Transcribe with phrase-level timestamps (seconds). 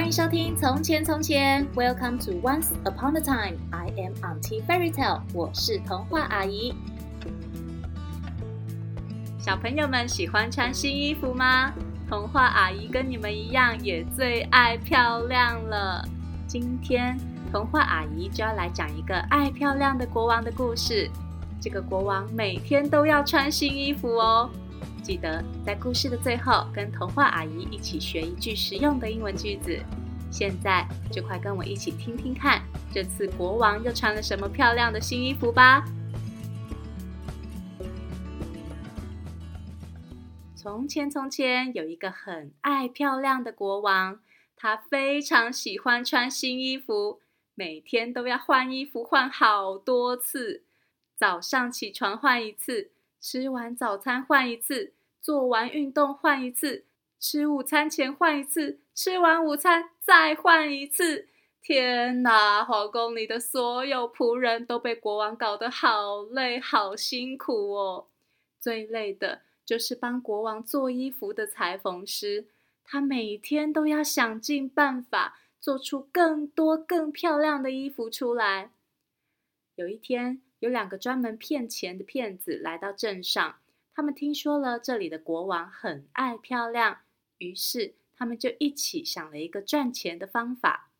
[0.00, 3.58] 欢迎收听《从前从前》，Welcome to Once Upon a Time。
[3.70, 6.74] I am Auntie Fairy Tale，我是童话阿姨。
[9.38, 11.74] 小朋友们喜欢穿新衣服吗？
[12.08, 16.02] 童话阿姨跟你们一样，也最爱漂亮了。
[16.46, 17.14] 今天
[17.52, 21.10] 童话阿姨就要来讲一个爱漂亮的国王的故事。
[21.60, 24.48] 这个国王每天都要穿新衣服哦。
[25.02, 29.78] 记得在故事的最后，跟童话阿姨一起学一句实用的英文句子。
[30.30, 32.62] 现在就快跟我一起听听看，
[32.92, 35.84] 这次国王又穿了什么漂亮的新衣服吧。
[40.54, 44.20] 从前，从前有一个很爱漂亮的国王，
[44.54, 47.20] 他非常喜欢穿新衣服，
[47.54, 50.64] 每天都要换衣服，换好多次。
[51.16, 54.94] 早上起床换一次，吃完早餐换一次。
[55.20, 56.86] 做完运动换一次，
[57.18, 61.28] 吃午餐前换一次，吃完午餐再换一次。
[61.60, 68.06] 天哪，皇宫里的所有仆人都被国王搞得好累、好辛苦哦。
[68.58, 72.46] 最累的就是帮国王做衣服的裁缝师，
[72.82, 78.70] 他每天都要想尽办法做出更多、更漂亮的衣服出来。
[79.74, 83.58] 有一天，有两个专门骗钱的骗子来到镇上。
[83.92, 87.00] 他们听说了这里的国王很爱漂亮，
[87.38, 90.92] 于是他们就一起想了一个赚钱的方法。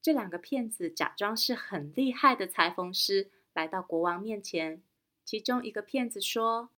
[0.00, 4.80] 这两个骗子假装是很厉害的裁缝师，来到国王面前。
[5.24, 6.70] 其中一个骗子说：“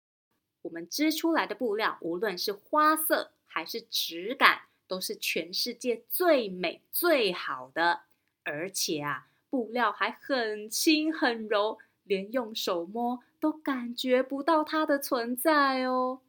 [0.63, 8.03] 我们织出来的布料，无论是花色还是质感，都是全世界最美最好的。
[8.43, 16.21] 而且啊，布料还很轻很柔。”连用手摸都感觉不到它的存在哦。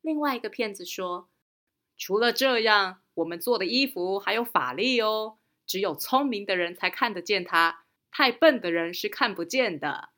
[0.00, 1.28] 另外一个骗子说
[1.98, 10.10] ：“除了这样，我们做的衣服还有法力哦，只有聪明的人才看得见它，太笨的人是看不见的。”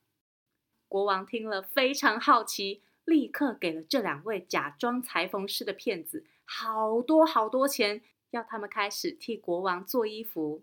[0.89, 8.03] 国王听了非常好奇，立刻给了这两位假装裁缝师的骗子好多好多钱，
[8.33, 10.63] 要他们开始替国王做衣服。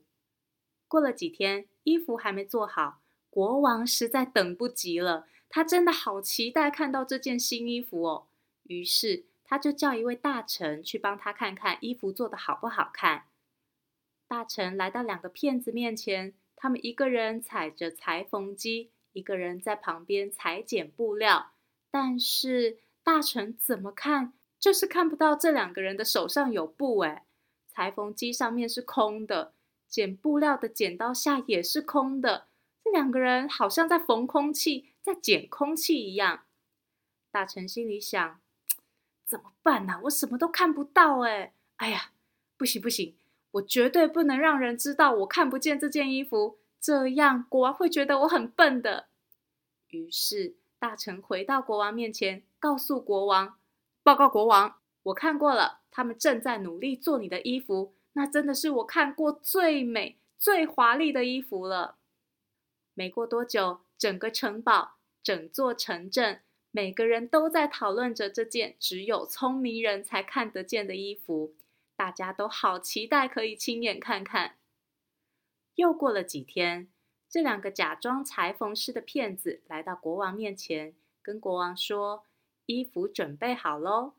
[0.87, 3.01] 过了几天，衣服还没做好。
[3.29, 8.27] 国王实在等不及了，他真的好期待看到这件新衣服哦。
[8.63, 13.25] 于是他就叫一位大臣去帮他看看衣服做得好不好看。
[14.27, 21.51] 大臣来到两个骗子面前，他们一个人踩着裁缝机，一个人在旁边裁剪布料。
[21.89, 27.23] 但是大臣怎么看就是看不到这两个人的手上有布诶，
[27.69, 29.53] 裁缝机上面是空的，
[29.87, 32.47] 剪布料的剪刀下也是空的。
[32.83, 36.43] 这两个人好像在缝空气，在剪空气一样。
[37.31, 38.39] 大臣心里想：
[39.25, 39.99] 怎么办呢？
[40.03, 41.53] 我什么都看不到哎！
[41.77, 42.11] 哎呀，
[42.55, 43.15] 不行不行，
[43.51, 49.07] 我绝对不能让人知道我看不见这件衣服，这样国王会觉得我很笨的。
[49.89, 53.57] 于是大臣回到国王面前，告诉国王：
[54.01, 61.97] 报告国王，我看过了，他们正在努力做你的衣服，那真的是我看过最美、最华丽的衣服了。
[62.95, 66.41] 没过多久，整个城堡、整座城镇，
[66.71, 71.53] 每个人都在讨论着这件只有聪明人才看得见的衣服。
[71.95, 74.57] 大家都好期待可以亲眼看看。
[75.75, 76.87] 又过了几天，
[77.29, 82.23] 这两个假装裁缝师的骗子来到国王面前，跟国王说
[82.65, 84.13] ：“衣服准备好喽。”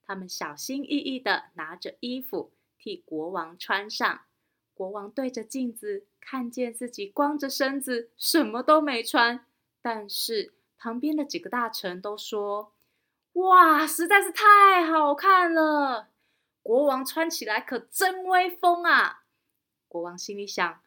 [0.00, 2.50] 他们小心翼翼地拿着衣服
[2.82, 4.22] 替国王穿上。
[4.74, 9.46] 国王对着镜子，看见自己光着身子，什么都没穿。
[9.80, 12.72] 但是旁边的几个大臣都说
[13.34, 16.08] ：“哇，实在是太好看了！
[16.60, 19.22] 国王穿起来可真威风啊！”
[19.86, 20.80] 国王心里想：“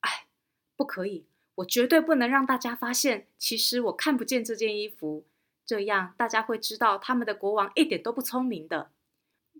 [0.00, 0.26] 哎，
[0.74, 5.24] 不可以，我绝对不能让大家发现，其实我看不见这件衣服，
[5.64, 8.90] 这样大家会知道他们的国王一点都不聪明的。”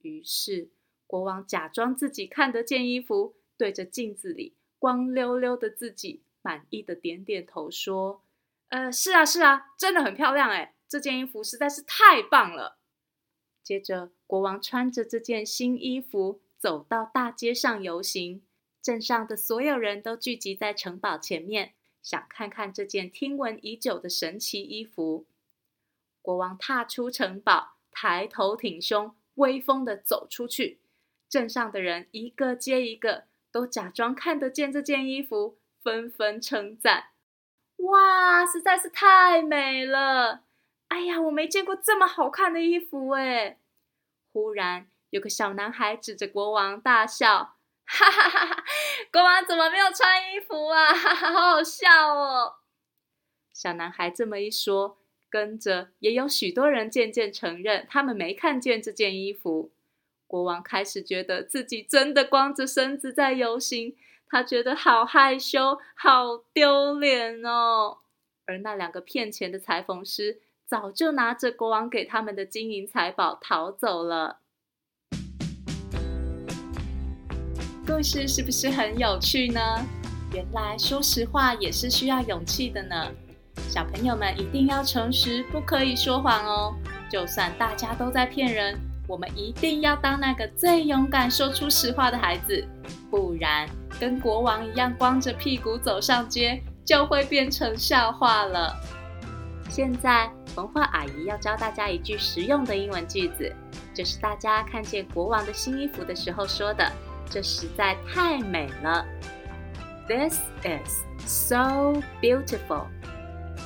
[0.02, 0.70] 于是
[1.06, 3.34] 国王假装自己看得见衣服。
[3.58, 8.22] 对着镜子里光溜溜的自己，满意的点点头说
[8.68, 12.76] ：“呃，是啊，是啊，真的很漂亮哎，这件衣服实在是太棒了。”
[13.64, 18.42] 接着，国王穿着这件新衣服走到大街上游行，
[18.82, 21.72] 镇上的所有人都聚集在城堡前面，
[22.02, 25.24] 想看看这件听闻已久的神奇衣服。
[26.20, 30.80] 国王踏出城堡，抬头挺胸，威风的走出去，
[31.28, 33.24] 镇上的人一个接一个。
[33.52, 37.06] 都假装看得见这件衣服，纷纷称赞
[37.88, 40.42] ：“哇，实在是太美了！
[40.88, 43.58] 哎呀，我没见过这么好看的衣服哎！”
[44.30, 47.56] 忽然，有个小男孩指着国王大笑
[47.88, 48.64] ：“哈哈哈哈！
[49.10, 50.92] 国王怎么没有穿衣服啊？
[50.92, 52.56] 哈哈，好好笑哦！”
[53.54, 54.98] 小男孩这么一说，
[55.30, 59.72] 跟着也有许多人渐渐承认，他们没看见这件衣服。
[60.26, 63.94] 国王开始觉得自己真的光着身子在游行，
[64.28, 67.98] 他觉得好害羞、好丢脸哦。
[68.46, 74.38] 而那两个骗钱的裁缝师早就拿着国王给他们的金银财宝逃走了。
[77.86, 79.60] 故事是不是很有趣呢？
[80.32, 83.12] 原来说实话也是需要勇气的呢。
[83.68, 86.74] 小朋友们一定要诚实，不可以说谎哦。
[87.08, 88.76] 就算大家都在骗人，
[89.06, 92.66] 我们一定要当那个最勇敢说出实话的孩子，
[93.10, 93.68] 不然
[94.00, 98.74] 跟国王一样光着屁股走上街，就会变成笑话了。
[99.68, 103.52] 现在，童话阿姨要教大家一句实用的英文句子，
[103.94, 106.90] 就是大家看见国王的新衣服的时候说的
[107.28, 109.04] ：“这实在太美了。”
[110.08, 112.86] This is so beautiful.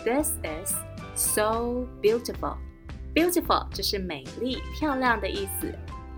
[0.05, 0.75] This is
[1.15, 2.57] so beautiful.
[3.20, 5.70] Beautiful 就是美丽、漂亮的意思。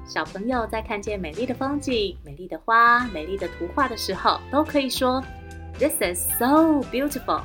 [0.07, 5.21] 小朋友在看见美丽的风景、美丽的花、美丽的图画的时候，都可以说
[5.81, 7.43] This is so beautiful。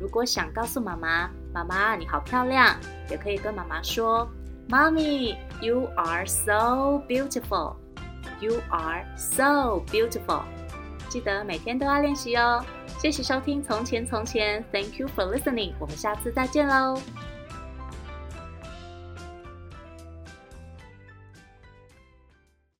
[0.00, 2.74] 如果想告诉妈妈，妈妈你好漂亮，
[3.10, 4.26] 也可以跟妈妈说
[4.70, 7.74] ，Mommy, you are so beautiful.
[8.40, 10.42] You are so beautiful.
[11.10, 12.64] 记得每天都要练习哦。
[12.98, 15.74] 谢谢收听《从前从前》，Thank you for listening。
[15.78, 16.98] 我们下次再见喽。